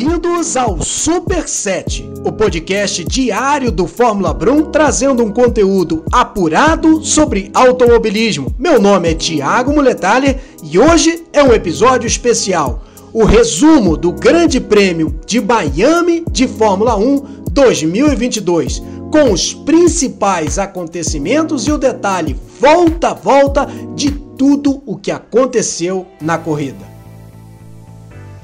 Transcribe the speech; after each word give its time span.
Bem-vindos 0.00 0.56
ao 0.56 0.80
Super 0.80 1.46
7, 1.46 2.10
o 2.24 2.32
podcast 2.32 3.04
diário 3.04 3.70
do 3.70 3.86
Fórmula 3.86 4.32
Brum, 4.32 4.62
trazendo 4.62 5.22
um 5.22 5.30
conteúdo 5.30 6.02
apurado 6.10 7.04
sobre 7.04 7.50
automobilismo. 7.52 8.50
Meu 8.58 8.80
nome 8.80 9.10
é 9.10 9.14
Tiago 9.14 9.74
Muletali 9.74 10.38
e 10.62 10.78
hoje 10.78 11.24
é 11.34 11.44
um 11.44 11.52
episódio 11.52 12.06
especial. 12.06 12.82
O 13.12 13.24
resumo 13.24 13.94
do 13.94 14.10
Grande 14.10 14.58
Prêmio 14.58 15.20
de 15.26 15.38
Miami 15.38 16.24
de 16.30 16.48
Fórmula 16.48 16.96
1 16.96 17.44
2022, 17.50 18.82
com 19.12 19.30
os 19.30 19.52
principais 19.52 20.58
acontecimentos 20.58 21.68
e 21.68 21.72
o 21.72 21.76
detalhe 21.76 22.34
volta 22.58 23.08
a 23.08 23.14
volta 23.14 23.68
de 23.94 24.12
tudo 24.12 24.82
o 24.86 24.96
que 24.96 25.10
aconteceu 25.10 26.06
na 26.22 26.38
corrida. 26.38 26.89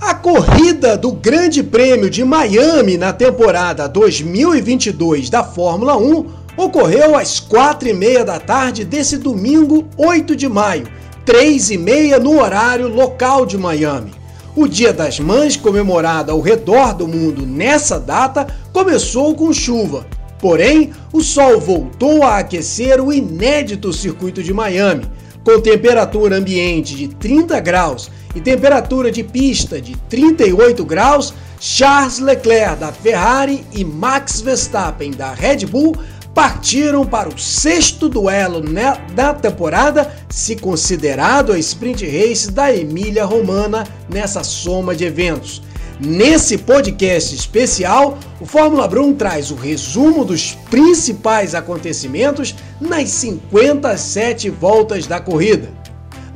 A 0.00 0.14
corrida 0.14 0.94
do 0.94 1.10
Grande 1.10 1.62
Prêmio 1.62 2.10
de 2.10 2.22
Miami 2.22 2.98
na 2.98 3.14
temporada 3.14 3.88
2022 3.88 5.30
da 5.30 5.42
Fórmula 5.42 5.96
1 5.96 6.26
ocorreu 6.54 7.16
às 7.16 7.40
4 7.40 7.88
e 7.88 7.94
meia 7.94 8.22
da 8.22 8.38
tarde 8.38 8.84
desse 8.84 9.16
domingo, 9.16 9.88
8 9.96 10.36
de 10.36 10.48
maio, 10.48 10.86
3 11.24 11.70
e 11.70 11.78
meia 11.78 12.18
no 12.18 12.38
horário 12.38 12.88
local 12.88 13.46
de 13.46 13.56
Miami. 13.56 14.12
O 14.54 14.68
Dia 14.68 14.92
das 14.92 15.18
Mães, 15.18 15.56
comemorado 15.56 16.30
ao 16.30 16.40
redor 16.40 16.92
do 16.92 17.08
mundo 17.08 17.46
nessa 17.46 17.98
data, 17.98 18.46
começou 18.74 19.34
com 19.34 19.50
chuva. 19.50 20.06
Porém, 20.38 20.92
o 21.10 21.22
sol 21.22 21.58
voltou 21.58 22.22
a 22.22 22.38
aquecer 22.38 23.00
o 23.00 23.12
inédito 23.12 23.94
circuito 23.94 24.42
de 24.42 24.52
Miami, 24.52 25.06
com 25.42 25.58
temperatura 25.58 26.36
ambiente 26.36 26.94
de 26.94 27.08
30 27.08 27.58
graus 27.60 28.10
e 28.36 28.40
temperatura 28.42 29.10
de 29.10 29.24
pista 29.24 29.80
de 29.80 29.96
38 30.10 30.84
graus, 30.84 31.32
Charles 31.58 32.18
Leclerc 32.18 32.76
da 32.76 32.92
Ferrari 32.92 33.64
e 33.72 33.82
Max 33.82 34.42
Verstappen 34.42 35.10
da 35.10 35.32
Red 35.32 35.64
Bull 35.64 35.96
partiram 36.34 37.06
para 37.06 37.30
o 37.30 37.38
sexto 37.38 38.10
duelo 38.10 38.62
da 39.14 39.32
temporada, 39.32 40.14
se 40.28 40.54
considerado 40.54 41.50
a 41.50 41.58
sprint 41.58 42.04
race 42.04 42.50
da 42.50 42.76
Emília 42.76 43.24
Romana 43.24 43.86
nessa 44.06 44.44
soma 44.44 44.94
de 44.94 45.06
eventos. 45.06 45.62
Nesse 45.98 46.58
podcast 46.58 47.34
especial, 47.34 48.18
o 48.38 48.44
Fórmula 48.44 48.86
Brum 48.86 49.14
traz 49.14 49.50
o 49.50 49.54
resumo 49.54 50.26
dos 50.26 50.52
principais 50.68 51.54
acontecimentos 51.54 52.54
nas 52.78 53.08
57 53.08 54.50
voltas 54.50 55.06
da 55.06 55.18
corrida. 55.20 55.75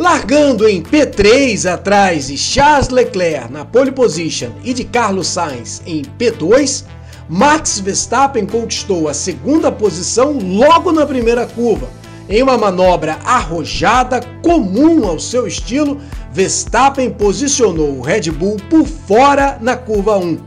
Largando 0.00 0.66
em 0.66 0.80
P3 0.80 1.70
atrás 1.70 2.28
de 2.28 2.38
Charles 2.38 2.88
Leclerc 2.88 3.52
na 3.52 3.66
pole 3.66 3.92
position 3.92 4.48
e 4.64 4.72
de 4.72 4.82
Carlos 4.82 5.26
Sainz 5.26 5.82
em 5.84 6.00
P2, 6.18 6.86
Max 7.28 7.78
Verstappen 7.78 8.46
conquistou 8.46 9.08
a 9.08 9.12
segunda 9.12 9.70
posição 9.70 10.38
logo 10.38 10.90
na 10.90 11.04
primeira 11.04 11.44
curva. 11.44 11.86
Em 12.30 12.42
uma 12.42 12.56
manobra 12.56 13.18
arrojada, 13.26 14.22
comum 14.42 15.06
ao 15.06 15.20
seu 15.20 15.46
estilo, 15.46 16.00
Verstappen 16.32 17.10
posicionou 17.10 17.98
o 17.98 18.00
Red 18.00 18.30
Bull 18.30 18.56
por 18.70 18.86
fora 18.86 19.58
na 19.60 19.76
curva 19.76 20.16
1. 20.16 20.38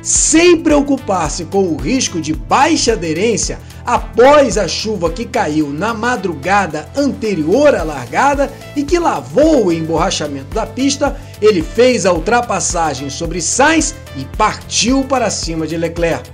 Sem 0.00 0.56
preocupar-se 0.56 1.44
com 1.44 1.64
o 1.64 1.76
risco 1.76 2.18
de 2.18 2.32
baixa 2.32 2.94
aderência, 2.94 3.58
após 3.84 4.56
a 4.56 4.68
chuva 4.68 5.10
que 5.10 5.24
caiu 5.24 5.68
na 5.68 5.92
madrugada 5.92 6.88
anterior 6.96 7.74
à 7.74 7.82
largada 7.82 8.50
e 8.76 8.82
que 8.82 8.98
lavou 8.98 9.66
o 9.66 9.72
emborrachamento 9.72 10.54
da 10.54 10.66
pista, 10.66 11.16
ele 11.40 11.62
fez 11.62 12.06
a 12.06 12.12
ultrapassagem 12.12 13.10
sobre 13.10 13.40
Sainz 13.40 13.94
e 14.16 14.24
partiu 14.36 15.04
para 15.04 15.30
cima 15.30 15.66
de 15.66 15.76
Leclerc. 15.76 16.30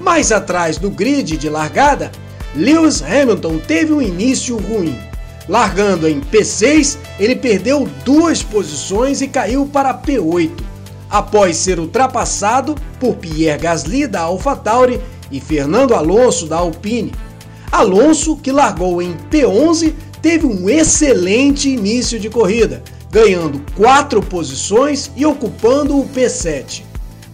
Mais 0.00 0.30
atrás 0.32 0.78
do 0.78 0.90
grid 0.90 1.36
de 1.36 1.48
largada, 1.48 2.10
Lewis 2.54 3.02
Hamilton 3.02 3.58
teve 3.58 3.92
um 3.92 4.02
início 4.02 4.56
ruim. 4.56 4.98
Largando 5.48 6.06
em 6.06 6.20
P6, 6.20 6.98
ele 7.18 7.34
perdeu 7.34 7.88
duas 8.04 8.42
posições 8.42 9.22
e 9.22 9.28
caiu 9.28 9.66
para 9.66 9.94
P8, 9.94 10.50
após 11.08 11.56
ser 11.56 11.78
ultrapassado 11.78 12.74
por 13.00 13.16
Pierre 13.16 13.58
Gasly 13.58 14.06
da 14.06 14.20
AlphaTauri 14.20 15.00
e 15.30 15.40
Fernando 15.40 15.94
Alonso 15.94 16.46
da 16.46 16.58
Alpine. 16.58 17.12
Alonso, 17.70 18.36
que 18.36 18.50
largou 18.50 19.02
em 19.02 19.14
P11, 19.30 19.94
teve 20.22 20.46
um 20.46 20.68
excelente 20.68 21.68
início 21.68 22.18
de 22.18 22.30
corrida, 22.30 22.82
ganhando 23.10 23.62
quatro 23.76 24.22
posições 24.22 25.10
e 25.16 25.24
ocupando 25.24 25.98
o 25.98 26.08
P7. 26.08 26.82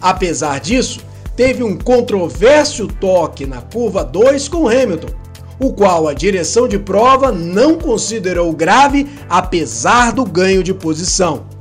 Apesar 0.01 0.59
disso, 0.59 0.99
teve 1.35 1.63
um 1.63 1.77
controverso 1.77 2.87
toque 2.87 3.45
na 3.45 3.61
curva 3.61 4.03
2 4.03 4.47
com 4.47 4.67
Hamilton, 4.67 5.09
o 5.59 5.73
qual 5.73 6.07
a 6.07 6.13
direção 6.13 6.67
de 6.67 6.77
prova 6.77 7.31
não 7.31 7.77
considerou 7.77 8.51
grave 8.51 9.07
apesar 9.29 10.11
do 10.11 10.25
ganho 10.25 10.61
de 10.61 10.73
posição. 10.73 11.54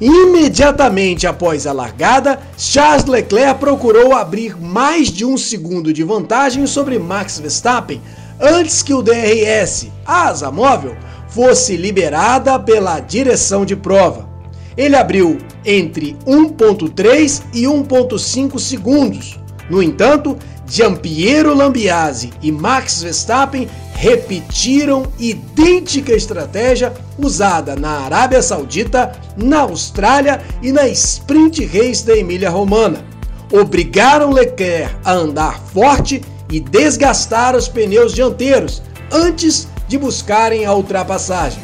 Imediatamente 0.00 1.26
após 1.26 1.66
a 1.66 1.72
largada, 1.72 2.38
Charles 2.58 3.06
Leclerc 3.06 3.58
procurou 3.58 4.14
abrir 4.14 4.60
mais 4.60 5.08
de 5.08 5.24
um 5.24 5.38
segundo 5.38 5.92
de 5.92 6.04
vantagem 6.04 6.66
sobre 6.66 6.98
Max 6.98 7.38
Verstappen 7.38 8.00
antes 8.38 8.82
que 8.82 8.92
o 8.92 9.00
DRS, 9.00 9.88
a 10.04 10.28
asa 10.28 10.50
móvel, 10.50 10.96
fosse 11.28 11.76
liberada 11.76 12.58
pela 12.58 13.00
direção 13.00 13.64
de 13.64 13.74
prova. 13.74 14.28
Ele 14.76 14.96
abriu 14.96 15.38
entre 15.64 16.14
1.3 16.26 17.42
e 17.54 17.62
1.5 17.62 18.58
segundos. 18.58 19.40
No 19.70 19.82
entanto, 19.82 20.36
Giampiero 20.66 21.54
Lambiase 21.54 22.30
e 22.42 22.52
Max 22.52 23.02
Verstappen 23.02 23.68
repetiram 23.96 25.06
idêntica 25.18 26.12
estratégia 26.12 26.92
usada 27.18 27.74
na 27.74 28.00
Arábia 28.00 28.42
Saudita, 28.42 29.12
na 29.36 29.60
Austrália 29.60 30.40
e 30.62 30.70
na 30.70 30.86
Sprint 30.88 31.64
Race 31.64 32.04
da 32.04 32.16
Emília 32.16 32.50
Romana. 32.50 33.02
Obrigaram 33.50 34.32
Leclerc 34.32 34.94
a 35.04 35.12
andar 35.12 35.60
forte 35.60 36.22
e 36.50 36.60
desgastar 36.60 37.56
os 37.56 37.68
pneus 37.68 38.12
dianteiros 38.12 38.82
antes 39.10 39.66
de 39.88 39.96
buscarem 39.96 40.66
a 40.66 40.74
ultrapassagem. 40.74 41.62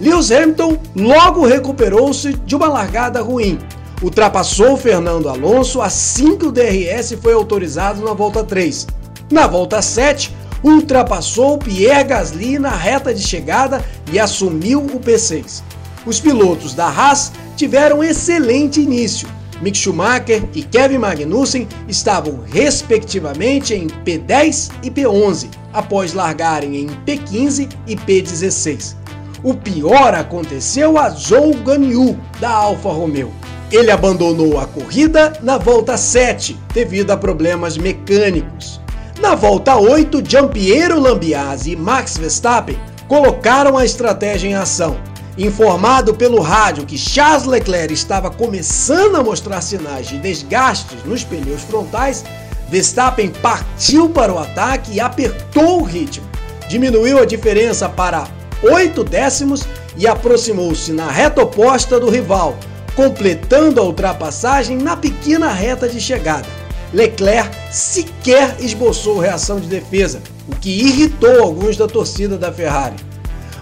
Lewis 0.00 0.32
Hamilton 0.32 0.78
logo 0.96 1.46
recuperou-se 1.46 2.32
de 2.32 2.56
uma 2.56 2.66
largada 2.66 3.20
ruim. 3.20 3.58
Ultrapassou 4.02 4.76
Fernando 4.76 5.28
Alonso 5.28 5.80
assim 5.80 6.36
que 6.36 6.46
o 6.46 6.50
DRS 6.50 7.12
foi 7.22 7.34
autorizado 7.34 8.04
na 8.04 8.12
volta 8.12 8.42
3. 8.42 8.88
Na 9.30 9.46
volta 9.46 9.80
7, 9.80 10.34
ultrapassou 10.62 11.58
Pierre 11.58 12.04
Gasly 12.04 12.58
na 12.58 12.70
reta 12.70 13.12
de 13.12 13.22
chegada 13.22 13.84
e 14.12 14.18
assumiu 14.18 14.80
o 14.80 15.00
P6. 15.00 15.62
Os 16.04 16.20
pilotos 16.20 16.74
da 16.74 16.86
Haas 16.86 17.32
tiveram 17.56 18.02
excelente 18.02 18.80
início. 18.80 19.28
Mick 19.60 19.78
Schumacher 19.78 20.42
e 20.54 20.62
Kevin 20.64 20.98
Magnussen 20.98 21.68
estavam 21.88 22.40
respectivamente 22.50 23.72
em 23.72 23.86
P10 23.86 24.72
e 24.82 24.90
P11, 24.90 25.48
após 25.72 26.12
largarem 26.12 26.76
em 26.76 26.86
P15 27.06 27.68
e 27.86 27.94
P16. 27.94 28.96
O 29.44 29.54
pior 29.54 30.14
aconteceu 30.14 30.98
a 30.98 31.10
Zhou 31.10 31.54
Ganyu, 31.54 32.18
da 32.40 32.50
Alfa 32.50 32.90
Romeo. 32.90 33.32
Ele 33.70 33.90
abandonou 33.90 34.58
a 34.58 34.66
corrida 34.66 35.32
na 35.42 35.58
volta 35.58 35.96
7 35.96 36.56
devido 36.74 37.12
a 37.12 37.16
problemas 37.16 37.78
mecânicos. 37.78 38.81
Na 39.22 39.36
volta 39.36 39.76
8, 39.76 40.20
Giampiero 40.28 40.98
Lambiase 40.98 41.70
e 41.70 41.76
Max 41.76 42.18
Verstappen 42.18 42.76
colocaram 43.06 43.78
a 43.78 43.84
estratégia 43.84 44.48
em 44.48 44.54
ação. 44.54 44.96
Informado 45.38 46.12
pelo 46.12 46.40
rádio 46.40 46.84
que 46.84 46.98
Charles 46.98 47.46
Leclerc 47.46 47.94
estava 47.94 48.32
começando 48.32 49.14
a 49.14 49.22
mostrar 49.22 49.60
sinais 49.60 50.08
de 50.08 50.18
desgastes 50.18 51.04
nos 51.04 51.22
pneus 51.22 51.62
frontais, 51.62 52.24
Verstappen 52.68 53.30
partiu 53.40 54.08
para 54.08 54.34
o 54.34 54.40
ataque 54.40 54.94
e 54.94 55.00
apertou 55.00 55.80
o 55.80 55.84
ritmo. 55.84 56.26
Diminuiu 56.68 57.20
a 57.20 57.24
diferença 57.24 57.88
para 57.88 58.26
8 58.60 59.04
décimos 59.04 59.62
e 59.96 60.04
aproximou-se 60.04 60.92
na 60.92 61.08
reta 61.08 61.42
oposta 61.42 62.00
do 62.00 62.10
rival, 62.10 62.56
completando 62.96 63.80
a 63.80 63.84
ultrapassagem 63.84 64.76
na 64.78 64.96
pequena 64.96 65.48
reta 65.48 65.88
de 65.88 66.00
chegada. 66.00 66.61
Leclerc 66.92 67.56
sequer 67.70 68.56
esboçou 68.60 69.18
reação 69.18 69.58
de 69.58 69.66
defesa, 69.66 70.20
o 70.46 70.54
que 70.54 70.68
irritou 70.68 71.42
alguns 71.42 71.76
da 71.76 71.86
torcida 71.86 72.36
da 72.36 72.52
Ferrari. 72.52 72.96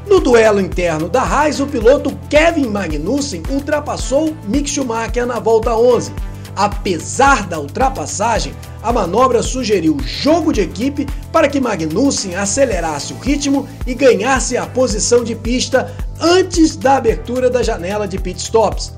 No 0.09 0.19
duelo 0.19 0.61
interno 0.61 1.09
da 1.09 1.23
Haas, 1.23 1.61
o 1.61 1.67
piloto 1.67 2.19
Kevin 2.29 2.67
Magnussen 2.67 3.45
ultrapassou 3.49 4.35
Mick 4.49 4.69
Schumacher 4.69 5.25
na 5.25 5.39
volta 5.39 5.77
11. 5.77 6.13
Apesar 6.57 7.47
da 7.47 7.61
ultrapassagem, 7.61 8.53
a 8.83 8.93
manobra 8.93 9.43
sugeriu 9.43 9.97
jogo 10.05 10.53
de 10.53 10.63
equipe 10.63 11.07
para 11.33 11.49
que 11.49 11.61
Magnussen 11.61 12.35
acelerasse 12.35 13.13
o 13.13 13.19
ritmo 13.19 13.69
e 13.87 13.95
ganhasse 13.95 14.57
a 14.57 14.67
posição 14.67 15.23
de 15.23 15.37
pista 15.37 15.95
antes 16.21 16.75
da 16.75 16.97
abertura 16.97 17.49
da 17.49 17.63
janela 17.63 18.09
de 18.09 18.19
pit 18.19 18.41
stops. 18.41 18.93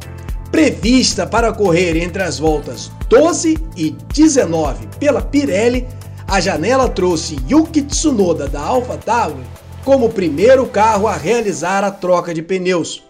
Prevista 0.53 1.27
para 1.27 1.51
correr 1.51 1.97
entre 1.97 2.23
as 2.23 2.39
voltas 2.39 2.93
12 3.09 3.57
e 3.75 3.97
19 4.13 4.87
pela 5.01 5.23
Pirelli, 5.23 5.89
a 6.29 6.43
janela 6.43 6.91
trouxe 6.91 7.39
Yuki 7.51 7.81
Tsunoda 7.81 8.47
da 8.47 8.61
AlphaTauri 8.61 9.43
como 9.83 10.07
o 10.07 10.13
primeiro 10.13 10.67
carro 10.67 11.09
a 11.09 11.17
realizar 11.17 11.83
a 11.83 11.91
troca 11.91 12.35
de 12.35 12.43
pneus. 12.43 13.03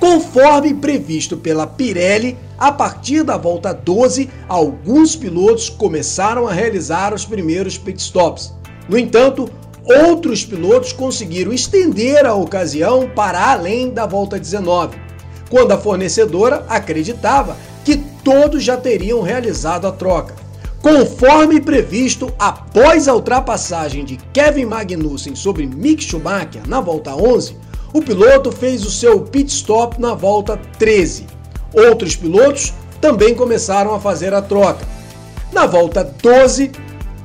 Conforme 0.00 0.72
previsto 0.72 1.36
pela 1.36 1.66
Pirelli, 1.66 2.34
a 2.56 2.72
partir 2.72 3.22
da 3.22 3.36
volta 3.36 3.74
12, 3.74 4.30
alguns 4.48 5.14
pilotos 5.14 5.68
começaram 5.68 6.48
a 6.48 6.52
realizar 6.52 7.12
os 7.12 7.26
primeiros 7.26 7.76
pitstops. 7.76 8.54
No 8.88 8.98
entanto, 8.98 9.50
outros 9.84 10.46
pilotos 10.46 10.94
conseguiram 10.94 11.52
estender 11.52 12.24
a 12.24 12.32
ocasião 12.32 13.06
para 13.14 13.52
além 13.52 13.90
da 13.90 14.06
volta 14.06 14.40
19, 14.40 15.05
quando 15.50 15.72
a 15.72 15.78
fornecedora 15.78 16.64
acreditava 16.68 17.56
que 17.84 17.96
todos 17.96 18.62
já 18.62 18.76
teriam 18.76 19.20
realizado 19.22 19.86
a 19.86 19.92
troca. 19.92 20.34
Conforme 20.82 21.60
previsto, 21.60 22.32
após 22.38 23.08
a 23.08 23.14
ultrapassagem 23.14 24.04
de 24.04 24.16
Kevin 24.32 24.66
Magnussen 24.66 25.34
sobre 25.34 25.66
Mick 25.66 26.02
Schumacher 26.02 26.62
na 26.68 26.80
volta 26.80 27.14
11, 27.14 27.56
o 27.92 28.02
piloto 28.02 28.52
fez 28.52 28.84
o 28.84 28.90
seu 28.90 29.20
pit 29.20 29.50
stop 29.50 30.00
na 30.00 30.14
volta 30.14 30.56
13. 30.78 31.26
Outros 31.72 32.14
pilotos 32.14 32.72
também 33.00 33.34
começaram 33.34 33.94
a 33.94 34.00
fazer 34.00 34.34
a 34.34 34.42
troca. 34.42 34.86
Na 35.52 35.66
volta 35.66 36.04
12, 36.04 36.72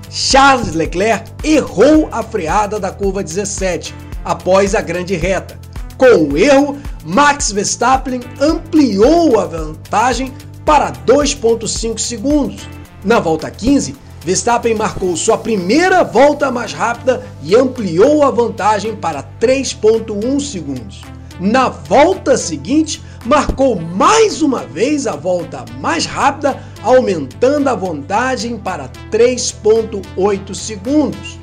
Charles 0.09 0.73
Leclerc 0.73 1.31
errou 1.43 2.09
a 2.11 2.23
freada 2.23 2.79
da 2.79 2.91
curva 2.91 3.23
17 3.23 3.93
após 4.23 4.75
a 4.75 4.81
grande 4.81 5.15
reta. 5.15 5.59
Com 5.97 6.31
o 6.31 6.37
erro, 6.37 6.77
Max 7.03 7.51
Verstappen 7.51 8.21
ampliou 8.39 9.39
a 9.39 9.45
vantagem 9.45 10.31
para 10.63 10.91
2,5 10.91 11.97
segundos. 11.97 12.67
Na 13.03 13.19
volta 13.19 13.49
15, 13.49 13.95
Verstappen 14.23 14.75
marcou 14.75 15.17
sua 15.17 15.35
primeira 15.35 16.03
volta 16.03 16.51
mais 16.51 16.73
rápida 16.73 17.25
e 17.41 17.55
ampliou 17.55 18.23
a 18.23 18.29
vantagem 18.29 18.95
para 18.95 19.23
3,1 19.39 20.39
segundos. 20.39 21.01
Na 21.39 21.69
volta 21.69 22.37
seguinte, 22.37 23.01
marcou 23.25 23.75
mais 23.75 24.43
uma 24.43 24.59
vez 24.59 25.07
a 25.07 25.15
volta 25.15 25.65
mais 25.79 26.05
rápida, 26.05 26.61
aumentando 26.83 27.67
a 27.67 27.73
vantagem 27.73 28.59
para 28.59 28.87
3,8 29.11 30.53
segundos. 30.53 31.39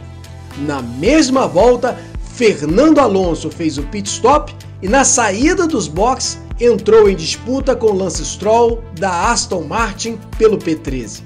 Na 0.59 0.81
mesma 0.81 1.49
volta, 1.49 1.99
Fernando 2.39 3.01
Alonso 3.01 3.51
fez 3.51 3.79
o 3.79 3.83
pit 3.83 4.09
stop 4.09 4.55
e 4.81 4.89
na 4.89 5.03
saída 5.03 5.67
dos 5.67 5.89
boxes 5.89 6.39
entrou 6.61 7.11
em 7.11 7.17
disputa 7.17 7.75
com 7.75 7.91
Lance 7.91 8.25
Stroll 8.25 8.81
da 8.97 9.33
Aston 9.33 9.63
Martin 9.63 10.21
pelo 10.39 10.57
P13. 10.57 11.23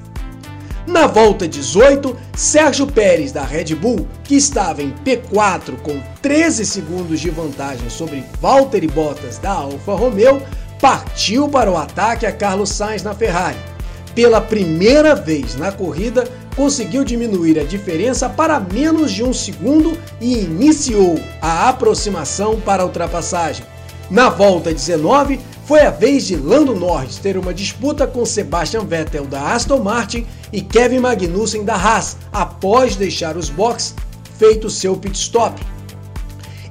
Na 0.87 1.06
volta 1.06 1.47
18, 1.47 2.17
Sérgio 2.35 2.87
Pérez 2.87 3.31
da 3.31 3.44
Red 3.44 3.75
Bull, 3.75 4.09
que 4.25 4.37
estava 4.37 4.82
em 4.82 4.91
P4 5.05 5.76
com 5.82 6.00
13 6.23 6.64
segundos 6.64 7.20
de 7.20 7.29
vantagem 7.29 7.91
sobre 7.91 8.25
Valtteri 8.41 8.88
Bottas 8.88 9.37
da 9.37 9.53
Alfa 9.53 9.94
Romeo, 9.94 10.41
partiu 10.81 11.47
para 11.47 11.70
o 11.70 11.76
ataque 11.76 12.25
a 12.25 12.32
Carlos 12.32 12.70
Sainz 12.70 13.03
na 13.03 13.12
Ferrari. 13.12 13.59
Pela 14.14 14.41
primeira 14.41 15.14
vez 15.14 15.56
na 15.56 15.73
corrida, 15.73 16.25
conseguiu 16.56 17.04
diminuir 17.04 17.58
a 17.58 17.64
diferença 17.64 18.28
para 18.28 18.60
menos 18.60 19.12
de 19.12 19.22
um 19.22 19.32
segundo 19.32 19.99
e 20.20 20.38
iniciou 20.38 21.19
a 21.40 21.69
aproximação 21.69 22.60
para 22.60 22.82
a 22.82 22.87
ultrapassagem. 22.87 23.64
Na 24.10 24.28
volta 24.28 24.72
19, 24.72 25.40
foi 25.64 25.81
a 25.81 25.90
vez 25.90 26.26
de 26.26 26.37
Lando 26.37 26.75
Norris 26.75 27.16
ter 27.16 27.37
uma 27.37 27.54
disputa 27.54 28.06
com 28.06 28.26
Sebastian 28.26 28.84
Vettel 28.84 29.25
da 29.25 29.52
Aston 29.52 29.78
Martin 29.78 30.26
e 30.52 30.60
Kevin 30.60 30.99
Magnussen 30.99 31.64
da 31.64 31.75
Haas 31.75 32.16
após 32.32 32.96
deixar 32.96 33.37
os 33.37 33.49
boxes 33.49 33.94
feito 34.38 34.69
seu 34.69 34.96
pit 34.96 35.16
stop. 35.16 35.62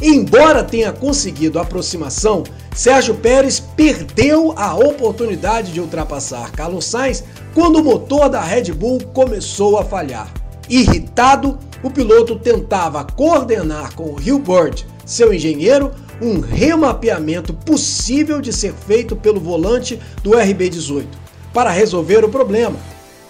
Embora 0.01 0.63
tenha 0.63 0.91
conseguido 0.91 1.59
a 1.59 1.61
aproximação, 1.61 2.43
Sérgio 2.75 3.15
Pérez 3.15 3.59
perdeu 3.59 4.53
a 4.57 4.75
oportunidade 4.75 5.71
de 5.71 5.79
ultrapassar 5.79 6.51
Carlos 6.51 6.85
Sainz 6.85 7.23
quando 7.53 7.77
o 7.77 7.83
motor 7.83 8.29
da 8.29 8.41
Red 8.41 8.71
Bull 8.73 8.99
começou 9.13 9.77
a 9.77 9.83
falhar. 9.83 10.31
Irritado, 10.69 11.59
o 11.83 11.89
piloto 11.89 12.37
tentava 12.37 13.03
coordenar 13.03 13.93
com 13.95 14.13
o 14.13 14.21
Hilbert, 14.21 14.85
seu 15.05 15.33
engenheiro, 15.33 15.91
um 16.21 16.39
remapeamento 16.39 17.53
possível 17.53 18.39
de 18.39 18.53
ser 18.53 18.73
feito 18.73 19.15
pelo 19.15 19.39
volante 19.39 19.99
do 20.23 20.31
RB18 20.31 21.05
para 21.53 21.71
resolver 21.71 22.23
o 22.23 22.29
problema. 22.29 22.77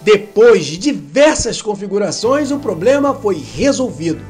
Depois 0.02 0.66
de 0.66 0.76
diversas 0.76 1.62
configurações, 1.62 2.50
o 2.50 2.58
problema 2.58 3.14
foi 3.14 3.42
resolvido. 3.54 4.20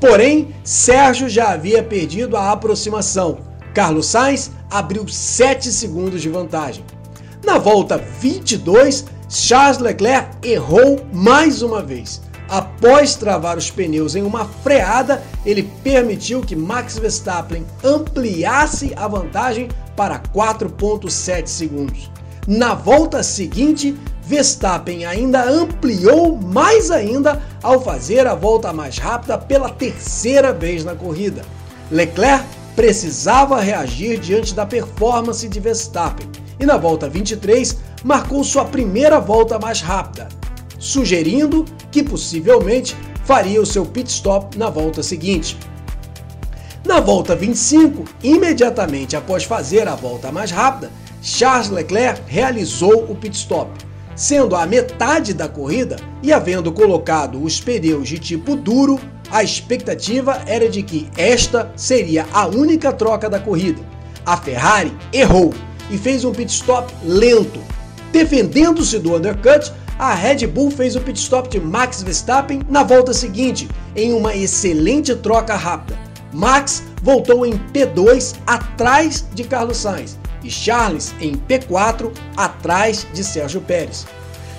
Porém, 0.00 0.54
Sérgio 0.62 1.28
já 1.28 1.52
havia 1.52 1.82
perdido 1.82 2.36
a 2.36 2.52
aproximação. 2.52 3.38
Carlos 3.72 4.06
Sainz 4.06 4.50
abriu 4.70 5.08
7 5.08 5.72
segundos 5.72 6.20
de 6.20 6.28
vantagem. 6.28 6.84
Na 7.44 7.58
volta 7.58 7.98
22, 8.20 9.04
Charles 9.34 9.78
Leclerc 9.78 10.28
errou 10.44 11.04
mais 11.12 11.60
uma 11.60 11.82
vez. 11.82 12.22
Após 12.48 13.16
travar 13.16 13.58
os 13.58 13.68
pneus 13.68 14.14
em 14.14 14.22
uma 14.22 14.44
freada, 14.44 15.24
ele 15.44 15.64
permitiu 15.82 16.40
que 16.40 16.54
Max 16.54 16.96
Verstappen 16.96 17.66
ampliasse 17.82 18.92
a 18.94 19.08
vantagem 19.08 19.68
para 19.96 20.20
4,7 20.20 21.48
segundos. 21.48 22.08
Na 22.46 22.74
volta 22.74 23.24
seguinte, 23.24 23.96
Verstappen 24.22 25.04
ainda 25.04 25.42
ampliou 25.42 26.36
mais 26.36 26.92
ainda 26.92 27.42
ao 27.60 27.82
fazer 27.82 28.28
a 28.28 28.36
volta 28.36 28.72
mais 28.72 28.98
rápida 28.98 29.36
pela 29.36 29.68
terceira 29.68 30.52
vez 30.52 30.84
na 30.84 30.94
corrida. 30.94 31.42
Leclerc 31.90 32.44
precisava 32.76 33.60
reagir 33.60 34.20
diante 34.20 34.54
da 34.54 34.64
performance 34.64 35.48
de 35.48 35.58
Verstappen 35.58 36.43
e 36.58 36.66
na 36.66 36.76
volta 36.76 37.08
23 37.08 37.76
marcou 38.02 38.44
sua 38.44 38.64
primeira 38.64 39.20
volta 39.20 39.58
mais 39.58 39.80
rápida, 39.80 40.28
sugerindo 40.78 41.64
que 41.90 42.02
possivelmente 42.02 42.96
faria 43.24 43.60
o 43.60 43.66
seu 43.66 43.86
pit 43.86 44.10
stop 44.10 44.56
na 44.58 44.68
volta 44.70 45.02
seguinte. 45.02 45.56
Na 46.84 47.00
volta 47.00 47.34
25, 47.34 48.04
imediatamente 48.22 49.16
após 49.16 49.44
fazer 49.44 49.88
a 49.88 49.94
volta 49.94 50.30
mais 50.30 50.50
rápida, 50.50 50.90
Charles 51.22 51.70
Leclerc 51.70 52.20
realizou 52.26 53.10
o 53.10 53.14
pit 53.14 53.34
stop. 53.34 53.70
Sendo 54.14 54.54
a 54.54 54.66
metade 54.66 55.32
da 55.32 55.48
corrida 55.48 55.96
e 56.22 56.32
havendo 56.32 56.70
colocado 56.70 57.42
os 57.42 57.58
pneus 57.58 58.06
de 58.06 58.18
tipo 58.18 58.54
duro, 58.54 59.00
a 59.30 59.42
expectativa 59.42 60.42
era 60.46 60.68
de 60.68 60.82
que 60.82 61.08
esta 61.16 61.72
seria 61.74 62.26
a 62.32 62.46
única 62.46 62.92
troca 62.92 63.28
da 63.28 63.40
corrida. 63.40 63.82
A 64.24 64.36
Ferrari 64.36 64.94
errou 65.12 65.52
e 65.90 65.98
fez 65.98 66.24
um 66.24 66.32
pit 66.32 66.52
stop 66.52 66.92
lento. 67.02 67.60
Defendendo-se 68.12 68.98
do 68.98 69.16
undercut, 69.16 69.72
a 69.98 70.14
Red 70.14 70.46
Bull 70.46 70.70
fez 70.70 70.96
o 70.96 71.00
pit 71.00 71.18
stop 71.18 71.48
de 71.48 71.60
Max 71.60 72.02
Verstappen 72.02 72.62
na 72.68 72.82
volta 72.82 73.12
seguinte, 73.12 73.68
em 73.94 74.12
uma 74.12 74.34
excelente 74.34 75.14
troca 75.14 75.54
rápida. 75.54 75.98
Max 76.32 76.82
voltou 77.02 77.46
em 77.46 77.58
P2 77.72 78.34
atrás 78.46 79.24
de 79.34 79.44
Carlos 79.44 79.78
Sainz 79.78 80.18
e 80.42 80.50
Charles 80.50 81.14
em 81.20 81.34
P4 81.34 82.12
atrás 82.36 83.06
de 83.12 83.22
Sérgio 83.22 83.60
Pérez. 83.60 84.06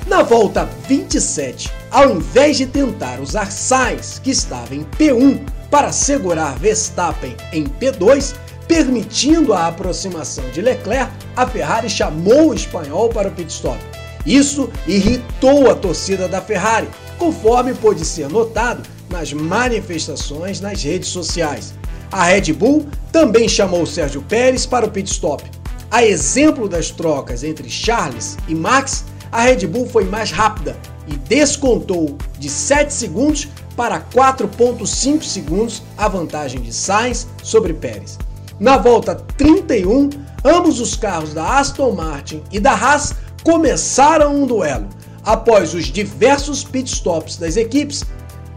Na 0.08 0.22
volta 0.22 0.70
27, 0.88 1.72
ao 1.92 2.12
invés 2.12 2.58
de 2.58 2.66
tentar 2.68 3.20
usar 3.20 3.52
Sainz, 3.52 4.20
que 4.20 4.32
estava 4.32 4.76
em 4.76 4.84
P1, 4.84 5.40
para 5.70 5.92
segurar 5.92 6.58
Verstappen 6.60 7.36
em 7.52 7.66
P2, 7.66 8.36
permitindo 8.68 9.54
a 9.54 9.68
aproximação 9.68 10.48
de 10.52 10.62
Leclerc, 10.62 11.12
a 11.36 11.46
Ferrari 11.46 11.90
chamou 11.90 12.50
o 12.50 12.54
espanhol 12.54 13.10
para 13.10 13.30
o 13.30 13.32
pit 13.32 13.52
stop. 13.52 13.80
Isso 14.26 14.70
irritou 14.88 15.70
a 15.70 15.76
torcida 15.76 16.28
da 16.28 16.42
Ferrari, 16.42 16.88
conforme 17.18 17.74
pôde 17.74 18.04
ser 18.04 18.30
notado 18.30 18.82
nas 19.10 19.32
manifestações 19.32 20.60
nas 20.60 20.82
redes 20.84 21.10
sociais. 21.10 21.74
A 22.12 22.24
Red 22.24 22.54
Bull 22.54 22.88
também 23.12 23.48
chamou 23.48 23.86
Sérgio 23.86 24.22
Pérez 24.22 24.66
para 24.66 24.86
o 24.86 24.92
pit 24.92 25.12
stop. 25.12 25.44
A 25.92 26.04
exemplo 26.04 26.68
das 26.68 26.90
trocas 26.90 27.44
entre 27.44 27.70
Charles 27.70 28.38
e 28.48 28.56
Max, 28.56 29.06
a 29.32 29.42
Red 29.42 29.68
Bull 29.68 29.88
foi 29.88 30.06
mais 30.06 30.32
rápida 30.32 30.76
e 31.08 31.16
descontou 31.16 32.18
de 32.40 32.50
7 32.50 32.94
segundos 32.94 33.48
para 33.76 34.00
4,5 34.02 35.24
segundos 35.24 35.84
a 35.98 36.08
vantagem 36.08 36.62
de 36.62 36.74
Sainz 36.74 37.28
sobre 37.44 37.74
Pérez. 37.74 38.18
Na 38.60 38.78
volta 38.78 39.16
31, 39.16 40.10
ambos 40.44 40.80
os 40.80 40.96
carros 40.96 41.34
da 41.34 41.60
Aston 41.60 41.92
Martin 41.92 42.42
e 42.52 42.60
da 42.60 42.72
Haas 42.72 43.14
começaram 43.44 44.34
um 44.34 44.48
duelo. 44.48 44.88
Após 45.26 45.74
os 45.74 45.86
diversos 45.86 46.64
pitstops 46.64 47.36
das 47.36 47.58
equipes, 47.58 48.06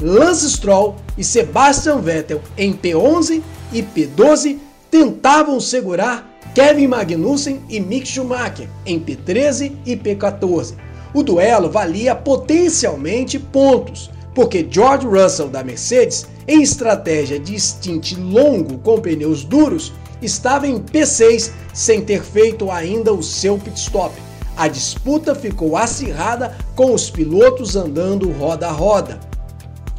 Lance 0.01 0.49
Stroll 0.51 0.95
e 1.17 1.25
Sebastian 1.25 1.99
Vettel 1.99 2.41
em 2.57 2.73
P11 2.73 3.43
e 3.73 3.83
P12 3.83 4.59
tentavam 4.89 5.59
segurar 5.59 6.29
Kevin 6.55 6.87
Magnussen 6.87 7.61
e 7.69 7.81
Mick 7.81 8.07
Schumacher 8.07 8.69
em 8.87 9.01
P13 9.01 9.73
e 9.85 9.97
P14. 9.97 10.75
O 11.13 11.23
duelo 11.25 11.71
valia 11.71 12.15
potencialmente 12.15 13.39
pontos, 13.39 14.11
porque 14.35 14.67
George 14.71 15.07
Russell 15.07 15.49
da 15.49 15.65
Mercedes, 15.65 16.27
em 16.49 16.63
estratégia 16.63 17.39
de 17.39 17.61
stint 17.61 18.15
longo 18.15 18.79
com 18.79 18.99
pneus 18.99 19.45
duros, 19.45 19.93
estava 20.23 20.67
em 20.67 20.81
P6 20.81 21.53
sem 21.75 22.03
ter 22.03 22.23
feito 22.23 22.71
ainda 22.71 23.13
o 23.13 23.23
seu 23.23 23.59
pit 23.59 23.79
stop. 23.79 24.15
A 24.57 24.67
disputa 24.67 25.35
ficou 25.35 25.77
acirrada 25.77 26.57
com 26.75 26.95
os 26.95 27.11
pilotos 27.11 27.77
andando 27.77 28.33
roda 28.33 28.67
a 28.67 28.73
roda. 28.73 29.21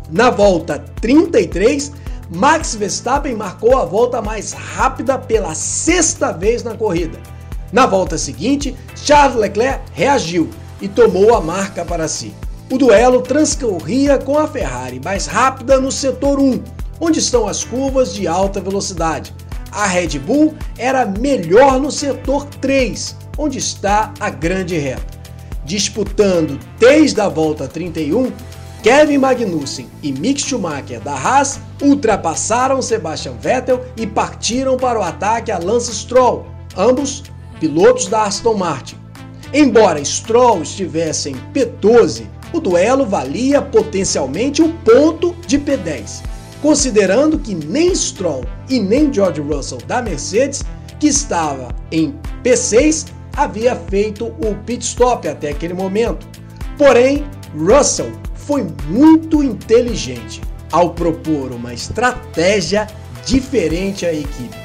Na 0.10 0.32
volta 0.32 0.84
33, 1.00 1.92
Max 2.32 2.74
Verstappen 2.74 3.36
marcou 3.36 3.78
a 3.78 3.86
volta 3.86 4.20
mais 4.20 4.52
rápida 4.52 5.20
pela 5.20 5.54
sexta 5.54 6.32
vez 6.32 6.64
na 6.64 6.74
corrida. 6.74 7.20
Na 7.72 7.86
volta 7.86 8.18
seguinte, 8.18 8.76
Charles 8.96 9.38
Leclerc 9.38 9.84
reagiu 9.94 10.50
e 10.82 10.88
tomou 10.88 11.36
a 11.36 11.42
marca 11.42 11.86
para 11.86 12.08
si. 12.08 12.34
O 12.72 12.78
duelo 12.78 13.24
transcorria 13.24 14.20
com 14.20 14.38
a 14.38 14.48
Ferrari 14.48 15.02
mais 15.04 15.26
rápida 15.26 15.82
no 15.82 15.92
setor 15.92 16.40
1, 16.40 16.64
onde 17.02 17.18
estão 17.18 17.48
as 17.48 17.64
curvas 17.64 18.14
de 18.14 18.28
alta 18.28 18.62
velocidade. 18.62 19.34
A 19.72 19.88
Red 19.88 20.20
Bull 20.20 20.54
era 20.78 21.04
melhor 21.04 21.80
no 21.80 21.92
setor 21.92 22.46
3, 22.46 23.16
onde 23.40 23.58
está 23.58 24.14
a 24.20 24.30
grande 24.30 24.78
reta. 24.78 25.18
Disputando 25.66 26.60
desde 26.78 27.20
a 27.20 27.28
volta 27.28 27.68
31, 27.68 28.32
Kevin 28.84 29.18
Magnussen 29.18 29.90
e 30.04 30.12
Mick 30.12 30.40
Schumacher 30.40 31.00
da 31.02 31.16
Haas 31.16 31.60
ultrapassaram 31.82 32.84
Sebastian 32.84 33.34
Vettel 33.42 33.84
e 33.98 34.06
partiram 34.06 34.78
para 34.78 35.00
o 35.00 35.04
ataque 35.04 35.52
a 35.52 35.58
Lance 35.58 35.94
Stroll, 35.96 36.46
ambos 36.78 37.24
pilotos 37.60 38.06
da 38.06 38.26
Aston 38.26 38.54
Martin. 38.54 38.96
Embora 39.52 40.04
Stroll 40.06 40.62
estivesse 40.62 41.32
em 41.32 41.36
P12, 41.52 42.28
o 42.54 42.60
duelo 42.60 43.06
valia 43.06 43.62
potencialmente 43.62 44.62
o 44.62 44.74
ponto 44.74 45.36
de 45.46 45.60
P10, 45.60 46.24
considerando 46.62 47.40
que 47.40 47.54
nem 47.54 47.94
Stroll 47.94 48.44
e 48.70 48.80
nem 48.80 49.14
George 49.14 49.42
Russell 49.42 49.80
da 49.88 50.02
Mercedes, 50.02 50.64
que 51.00 51.08
estava 51.08 51.70
em 51.92 52.14
P6, 52.44 53.08
havia 53.36 53.76
feito 53.76 54.26
o 54.26 54.56
pit 54.66 54.84
stop 54.84 55.28
até 55.28 55.50
aquele 55.50 55.74
momento. 55.74 56.28
Porém, 56.78 57.26
Russell 57.58 58.12
foi 58.36 58.66
muito 58.88 59.44
inteligente 59.44 60.42
ao 60.72 60.92
propor 60.92 61.52
uma 61.52 61.74
estratégia 61.74 62.88
diferente 63.26 64.06
à 64.06 64.14
equipe. 64.14 64.58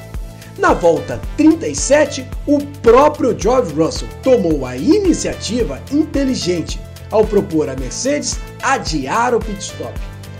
Na 0.59 0.73
volta 0.73 1.21
37, 1.37 2.27
o 2.47 2.59
próprio 2.81 3.37
George 3.39 3.75
Russell 3.75 4.09
tomou 4.23 4.65
a 4.65 4.77
iniciativa 4.77 5.81
inteligente 5.93 6.81
ao 7.15 7.25
propor 7.25 7.69
à 7.69 7.77
Mercedes 7.77 8.41
adiar 8.61 9.37
o 9.37 9.39
pit 9.39 9.61
stop. 9.61 9.95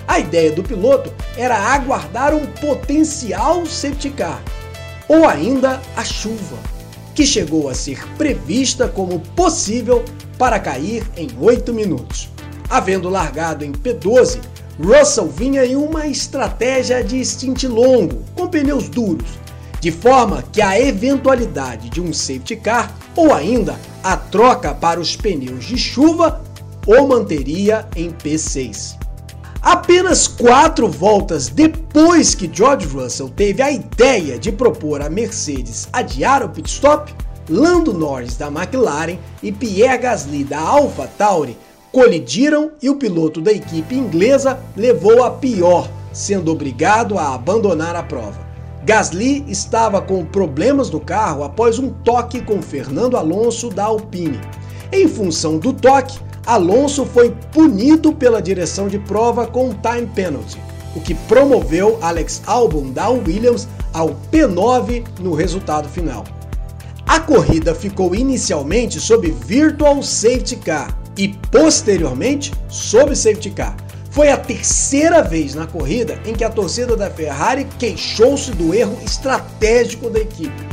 A 0.09 0.19
ideia 0.19 0.51
do 0.51 0.63
piloto 0.63 1.13
era 1.37 1.57
aguardar 1.57 2.35
um 2.35 2.45
potencial 2.47 3.65
safety 3.65 4.11
car, 4.11 4.43
ou 5.09 5.25
ainda 5.25 5.81
a 5.97 6.05
chuva, 6.05 6.59
que 7.15 7.25
chegou 7.25 7.69
a 7.69 7.75
ser 7.75 8.05
prevista 8.19 8.89
como 8.89 9.21
possível 9.21 10.05
para 10.37 10.59
cair 10.59 11.07
em 11.17 11.29
8 11.41 11.73
minutos. 11.73 12.29
Havendo 12.69 13.09
largado 13.09 13.65
em 13.65 13.71
P12, 13.71 14.41
Russell 14.83 15.29
vinha 15.29 15.65
em 15.65 15.77
uma 15.77 16.09
estratégia 16.09 17.05
de 17.05 17.25
stint 17.25 17.63
longo, 17.65 18.25
com 18.35 18.49
pneus 18.49 18.89
duros, 18.89 19.39
de 19.81 19.93
forma 19.93 20.43
que 20.53 20.61
a 20.61 20.81
eventualidade 20.81 21.89
de 21.89 22.01
um 22.01 22.13
safety 22.13 22.57
car 22.57 22.93
ou 23.15 23.33
ainda 23.33 23.79
a 24.03 24.17
troca 24.17 24.75
para 24.75 24.99
os 24.99 25.15
pneus 25.15 25.65
de 25.67 25.79
chuva 25.79 26.44
o 26.87 27.07
manteria 27.07 27.87
em 27.97 28.11
P6. 28.11 28.97
Apenas 29.61 30.29
quatro 30.29 30.87
voltas 30.89 31.49
depois 31.49 32.35
que 32.35 32.51
George 32.53 32.87
Russell 32.87 33.31
teve 33.31 33.63
a 33.63 33.71
ideia 33.71 34.39
de 34.39 34.53
propor 34.53 35.01
a 35.01 35.09
Mercedes 35.09 35.89
adiar 35.93 36.45
o 36.45 36.51
pit 36.51 36.69
stop, 36.69 37.15
Lando 37.49 37.93
Norris 37.93 38.37
da 38.37 38.49
McLaren 38.49 39.19
e 39.43 39.53
Pierre 39.53 39.99
Gasly 39.99 40.45
da 40.45 40.59
AlphaTauri 40.59 41.57
colidiram 41.93 42.73
e 42.83 42.91
o 42.91 42.97
piloto 42.97 43.41
da 43.41 43.53
equipe 43.53 43.95
inglesa 43.95 44.59
levou 44.77 45.23
a 45.23 45.31
pior, 45.31 45.89
sendo 46.13 46.51
obrigado 46.51 47.19
a 47.19 47.35
abandonar 47.35 47.95
a 47.95 48.03
prova. 48.03 48.45
Gasly 48.85 49.45
estava 49.49 50.03
com 50.03 50.25
problemas 50.25 50.91
no 50.91 51.01
carro 51.01 51.45
após 51.45 51.79
um 51.79 51.89
toque 51.89 52.43
com 52.43 52.61
Fernando 52.61 53.17
Alonso 53.17 53.71
da 53.71 53.85
Alpine. 53.85 54.41
Em 54.93 55.09
função 55.09 55.59
do 55.59 55.73
toque, 55.73 56.19
Alonso 56.47 57.07
foi 57.07 57.31
punido 57.53 58.13
pela 58.13 58.43
direção 58.43 58.87
de 58.87 58.99
prova 58.99 59.47
com 59.47 59.71
time 59.71 60.07
penalty, 60.15 60.61
o 60.95 61.01
que 61.01 61.15
promoveu 61.15 61.99
Alex 62.03 62.43
Albon 62.47 62.91
da 62.91 63.09
Williams 63.09 63.67
ao 63.95 64.15
P9 64.31 65.05
no 65.21 65.33
resultado 65.33 65.89
final. 65.89 66.25
A 67.07 67.19
corrida 67.19 67.75
ficou 67.75 68.15
inicialmente 68.15 69.01
sob 69.01 69.31
Virtual 69.31 70.03
Safety 70.03 70.57
Car 70.57 70.95
e 71.17 71.29
posteriormente 71.51 72.53
sob 72.69 73.17
Safety 73.17 73.51
Car. 73.51 73.77
Foi 74.11 74.31
a 74.31 74.37
terceira 74.37 75.23
vez 75.23 75.55
na 75.55 75.67
corrida 75.67 76.21
em 76.27 76.35
que 76.35 76.45
a 76.45 76.51
torcida 76.51 76.95
da 76.95 77.11
Ferrari 77.11 77.67
queixou-se 77.79 78.51
do 78.53 78.75
erro 78.75 78.99
estratégico 79.03 80.11
da 80.11 80.21
equipe. 80.21 80.69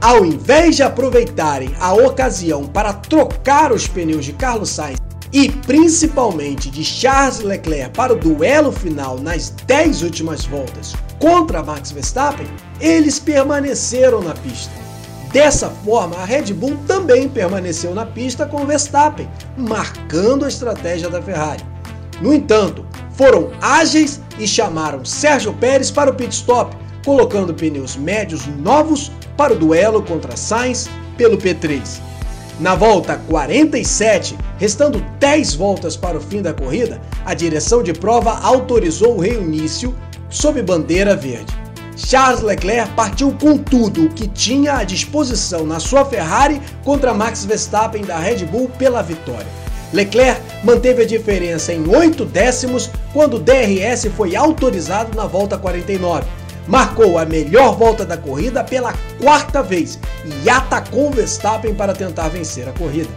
Ao 0.00 0.24
invés 0.24 0.76
de 0.76 0.82
aproveitarem 0.82 1.70
a 1.78 1.94
ocasião 1.94 2.64
para 2.64 2.92
trocar 2.92 3.72
os 3.72 3.86
pneus 3.86 4.24
de 4.24 4.32
Carlos 4.32 4.70
Sainz 4.70 5.11
e 5.32 5.48
principalmente 5.48 6.70
de 6.70 6.84
Charles 6.84 7.40
Leclerc 7.40 7.96
para 7.96 8.12
o 8.12 8.18
duelo 8.18 8.70
final 8.70 9.18
nas 9.18 9.50
10 9.50 10.02
últimas 10.02 10.44
voltas 10.44 10.94
contra 11.18 11.62
Max 11.62 11.90
Verstappen, 11.90 12.46
eles 12.80 13.18
permaneceram 13.18 14.20
na 14.20 14.34
pista. 14.34 14.72
Dessa 15.32 15.70
forma, 15.70 16.16
a 16.16 16.24
Red 16.26 16.52
Bull 16.52 16.76
também 16.86 17.28
permaneceu 17.28 17.94
na 17.94 18.04
pista 18.04 18.44
com 18.44 18.66
Verstappen, 18.66 19.28
marcando 19.56 20.44
a 20.44 20.48
estratégia 20.48 21.08
da 21.08 21.22
Ferrari. 21.22 21.64
No 22.20 22.34
entanto, 22.34 22.84
foram 23.12 23.50
ágeis 23.60 24.20
e 24.38 24.46
chamaram 24.46 25.04
Sérgio 25.04 25.54
Pérez 25.54 25.90
para 25.90 26.10
o 26.10 26.14
pit 26.14 26.34
stop, 26.34 26.76
colocando 27.04 27.54
pneus 27.54 27.96
médios 27.96 28.46
novos 28.46 29.10
para 29.36 29.54
o 29.54 29.58
duelo 29.58 30.02
contra 30.02 30.36
Sainz 30.36 30.90
pelo 31.16 31.38
P3. 31.38 32.11
Na 32.60 32.74
volta 32.74 33.20
47, 33.28 34.36
restando 34.58 35.04
10 35.18 35.54
voltas 35.54 35.96
para 35.96 36.18
o 36.18 36.20
fim 36.20 36.42
da 36.42 36.52
corrida, 36.52 37.00
a 37.24 37.34
direção 37.34 37.82
de 37.82 37.92
prova 37.92 38.38
autorizou 38.42 39.16
o 39.16 39.20
reinício 39.20 39.94
sob 40.28 40.62
bandeira 40.62 41.16
verde. 41.16 41.52
Charles 41.96 42.42
Leclerc 42.42 42.92
partiu 42.92 43.32
com 43.40 43.56
tudo 43.56 44.04
o 44.04 44.08
que 44.08 44.26
tinha 44.28 44.76
à 44.76 44.84
disposição 44.84 45.66
na 45.66 45.78
sua 45.78 46.04
Ferrari 46.04 46.60
contra 46.84 47.14
Max 47.14 47.44
Verstappen 47.44 48.02
da 48.04 48.18
Red 48.18 48.44
Bull 48.46 48.70
pela 48.78 49.02
vitória. 49.02 49.46
Leclerc 49.92 50.40
manteve 50.64 51.02
a 51.02 51.06
diferença 51.06 51.72
em 51.72 51.86
8 51.86 52.24
décimos 52.24 52.90
quando 53.12 53.34
o 53.34 53.40
DRS 53.40 54.06
foi 54.16 54.34
autorizado 54.34 55.14
na 55.14 55.26
volta 55.26 55.58
49 55.58 56.24
marcou 56.66 57.18
a 57.18 57.24
melhor 57.24 57.76
volta 57.76 58.04
da 58.04 58.16
corrida 58.16 58.62
pela 58.62 58.94
quarta 59.20 59.62
vez 59.62 59.98
e 60.44 60.48
atacou 60.48 61.10
Verstappen 61.10 61.74
para 61.74 61.92
tentar 61.92 62.28
vencer 62.28 62.68
a 62.68 62.72
corrida. 62.72 63.10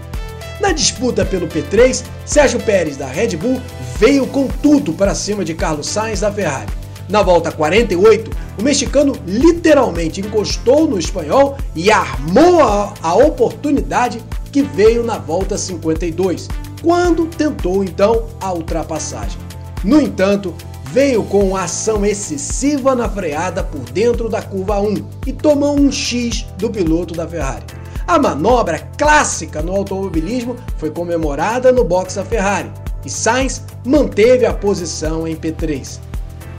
Na 0.59 0.71
disputa 0.71 1.25
pelo 1.25 1.47
P3, 1.47 2.03
Sérgio 2.25 2.59
Pérez 2.61 2.97
da 2.97 3.07
Red 3.07 3.35
Bull 3.35 3.61
veio 3.99 4.25
com 4.27 4.47
tudo 4.47 4.93
para 4.93 5.13
cima 5.13 5.43
de 5.43 5.53
Carlos 5.53 5.87
Sainz 5.87 6.21
da 6.21 6.31
Ferrari. 6.31 6.71
Na 7.07 7.21
volta 7.21 7.51
48, 7.51 8.31
o 8.57 8.63
mexicano 8.63 9.13
literalmente 9.27 10.21
encostou 10.21 10.87
no 10.87 10.97
espanhol 10.97 11.57
e 11.75 11.91
armou 11.91 12.61
a, 12.63 12.93
a 13.01 13.13
oportunidade 13.13 14.19
que 14.51 14.63
veio 14.63 15.03
na 15.03 15.17
volta 15.17 15.57
52, 15.57 16.47
quando 16.81 17.27
tentou 17.27 17.83
então 17.83 18.25
a 18.41 18.51
ultrapassagem. 18.53 19.37
No 19.83 20.01
entanto, 20.01 20.55
veio 20.95 21.23
com 21.23 21.57
ação 21.57 22.05
excessiva 22.05 22.95
na 22.95 23.09
freada 23.09 23.61
por 23.61 23.81
dentro 23.81 24.29
da 24.29 24.41
curva 24.41 24.79
1 24.79 25.05
e 25.27 25.33
tomou 25.33 25.77
um 25.77 25.91
X 25.91 26.45
do 26.57 26.69
piloto 26.69 27.13
da 27.13 27.27
Ferrari. 27.27 27.65
A 28.07 28.17
manobra 28.17 28.79
clássica 28.97 29.61
no 29.61 29.75
automobilismo 29.75 30.55
foi 30.77 30.89
comemorada 30.89 31.69
no 31.69 31.83
box 31.83 32.15
da 32.15 32.23
Ferrari 32.23 32.71
e 33.05 33.09
Sainz 33.09 33.61
manteve 33.85 34.45
a 34.45 34.53
posição 34.53 35.27
em 35.27 35.35
P3. 35.35 35.99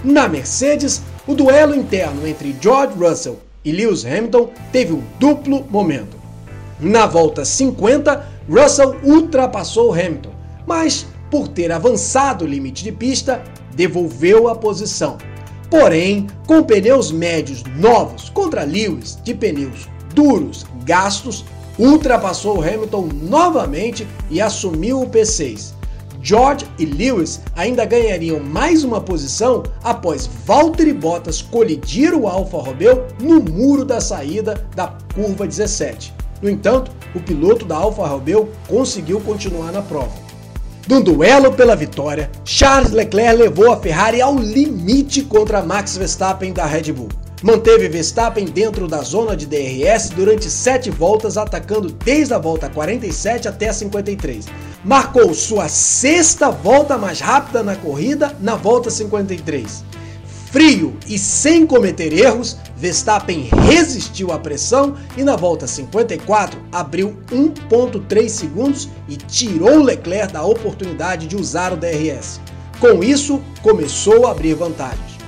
Na 0.05 0.29
Mercedes, 0.29 1.01
o 1.27 1.35
duelo 1.35 1.75
interno 1.75 2.27
entre 2.27 2.55
George 2.61 2.93
Russell 2.99 3.39
e 3.65 3.73
Lewis 3.73 4.05
Hamilton 4.05 4.51
teve 4.71 4.93
um 4.93 5.03
duplo 5.19 5.65
momento. 5.71 6.19
Na 6.79 7.07
volta 7.07 7.43
50, 7.43 8.23
Russell 8.51 8.97
ultrapassou 9.03 9.95
Hamilton, 9.95 10.33
mas 10.67 11.07
por 11.31 11.49
ter 11.49 11.73
avançado 11.73 12.45
o 12.45 12.49
limite 12.49 12.85
de 12.85 12.93
pista, 12.93 13.43
devolveu 13.77 14.49
a 14.49 14.55
posição. 14.57 15.19
Porém, 15.71 16.27
com 16.47 16.63
pneus 16.63 17.13
médios 17.13 17.63
novos 17.77 18.29
contra 18.31 18.65
Lewis 18.65 19.19
de 19.23 19.35
pneus 19.35 19.89
duros 20.15 20.65
gastos, 20.85 21.45
ultrapassou 21.79 22.63
Hamilton 22.63 23.09
novamente 23.23 24.07
e 24.31 24.41
assumiu 24.41 25.03
o 25.03 25.09
P6. 25.09 25.75
George 26.23 26.67
e 26.79 26.85
Lewis 26.85 27.41
ainda 27.55 27.85
ganhariam 27.85 28.41
mais 28.41 28.83
uma 28.83 29.01
posição 29.01 29.63
após 29.85 30.27
Valtteri 30.45 30.93
Bottas 30.93 31.41
colidir 31.41 32.15
o 32.15 32.27
Alfa 32.27 32.57
Romeo 32.57 33.05
no 33.21 33.41
muro 33.41 33.85
da 33.85 34.01
saída 34.01 34.67
da 34.75 34.93
curva 35.15 35.47
17. 35.47 36.13
No 36.43 36.51
entanto, 36.51 36.91
o 37.15 37.21
piloto 37.21 37.65
da 37.65 37.77
Alfa 37.77 38.07
Romeo 38.07 38.49
conseguiu 38.67 39.21
continuar 39.21 39.71
na 39.71 39.83
prova. 39.83 40.26
Num 40.89 41.01
duelo 41.01 41.53
pela 41.53 41.75
vitória, 41.75 42.31
Charles 42.45 42.93
Leclerc 42.93 43.37
levou 43.37 43.73
a 43.73 43.77
Ferrari 43.77 44.21
ao 44.21 44.39
limite 44.39 45.23
contra 45.23 45.61
Max 45.61 45.97
Verstappen 45.97 46.53
da 46.53 46.65
Red 46.65 46.93
Bull. 46.93 47.09
Manteve 47.43 47.89
Verstappen 47.89 48.45
dentro 48.45 48.87
da 48.87 49.03
zona 49.03 49.37
de 49.37 49.47
DRS 49.47 50.11
durante 50.11 50.49
sete 50.49 50.89
voltas, 50.89 51.37
atacando 51.37 51.91
desde 51.91 52.35
a 52.35 52.39
volta 52.39 52.71
47 52.71 53.49
até 53.49 53.69
a 53.69 53.73
53. 53.73 54.47
Marcou 54.85 55.35
sua 55.35 55.69
sexta 55.69 56.51
volta 56.51 56.97
mais 56.97 57.19
rápida 57.19 57.65
na 57.65 57.75
corrida 57.75 58.37
na 58.41 58.55
volta 58.55 58.89
53. 58.89 59.85
Frio 60.57 60.97
e 61.07 61.19
sem 61.19 61.67
cometer 61.67 62.15
erros, 62.15 62.57
Verstappen 62.79 63.51
resistiu 63.69 64.33
à 64.33 64.39
pressão 64.39 64.97
e 65.15 65.23
na 65.23 65.37
volta 65.37 65.67
54 65.67 66.59
abriu 66.73 67.15
1.3 67.31 68.27
segundos 68.31 68.89
e 69.07 69.19
tirou 69.19 69.83
Leclerc 69.83 70.33
da 70.33 70.43
oportunidade 70.43 71.27
de 71.27 71.37
usar 71.37 71.75
o 71.75 71.77
DRS. 71.77 72.41
Com 72.81 73.05
isso, 73.05 73.43
começou 73.61 74.27
a 74.27 74.31
abrir 74.31 74.55
vantagens. 74.55 75.19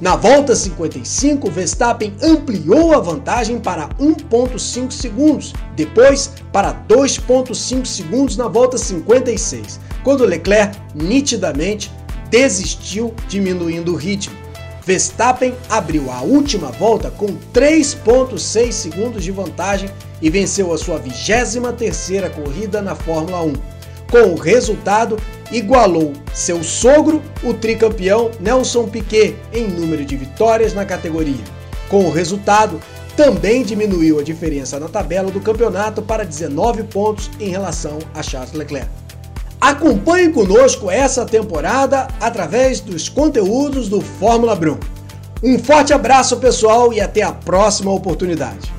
Na 0.00 0.16
volta 0.16 0.56
55, 0.56 1.50
Verstappen 1.50 2.14
ampliou 2.22 2.94
a 2.94 3.00
vantagem 3.00 3.60
para 3.60 3.90
1.5 4.00 4.90
segundos, 4.90 5.52
depois 5.76 6.32
para 6.50 6.72
2.5 6.88 7.84
segundos 7.84 8.38
na 8.38 8.48
volta 8.48 8.78
56, 8.78 9.78
quando 10.02 10.24
Leclerc 10.24 10.74
nitidamente 10.94 11.92
desistiu, 12.30 13.12
diminuindo 13.28 13.92
o 13.92 13.96
ritmo. 13.96 14.43
Verstappen 14.86 15.54
abriu 15.70 16.10
a 16.10 16.20
última 16.20 16.70
volta 16.70 17.10
com 17.10 17.26
3.6 17.54 18.70
segundos 18.72 19.24
de 19.24 19.30
vantagem 19.30 19.88
e 20.20 20.28
venceu 20.28 20.72
a 20.72 20.78
sua 20.78 21.00
23ª 21.00 22.30
corrida 22.30 22.82
na 22.82 22.94
Fórmula 22.94 23.42
1. 23.42 23.52
Com 24.10 24.34
o 24.34 24.38
resultado, 24.38 25.16
igualou 25.50 26.12
seu 26.34 26.62
sogro, 26.62 27.22
o 27.42 27.54
tricampeão 27.54 28.30
Nelson 28.38 28.86
Piquet, 28.86 29.34
em 29.52 29.66
número 29.66 30.04
de 30.04 30.16
vitórias 30.16 30.74
na 30.74 30.84
categoria. 30.84 31.44
Com 31.88 32.04
o 32.04 32.10
resultado, 32.10 32.78
também 33.16 33.62
diminuiu 33.62 34.18
a 34.18 34.22
diferença 34.22 34.78
na 34.78 34.88
tabela 34.88 35.30
do 35.30 35.40
campeonato 35.40 36.02
para 36.02 36.24
19 36.24 36.84
pontos 36.84 37.30
em 37.40 37.48
relação 37.48 37.98
a 38.12 38.22
Charles 38.22 38.52
Leclerc. 38.52 38.90
Acompanhe 39.64 40.28
conosco 40.28 40.90
essa 40.90 41.24
temporada 41.24 42.06
através 42.20 42.80
dos 42.80 43.08
conteúdos 43.08 43.88
do 43.88 43.98
Fórmula 43.98 44.54
Brum. 44.54 44.76
Um 45.42 45.58
forte 45.58 45.90
abraço 45.90 46.36
pessoal 46.36 46.92
e 46.92 47.00
até 47.00 47.22
a 47.22 47.32
próxima 47.32 47.90
oportunidade. 47.90 48.70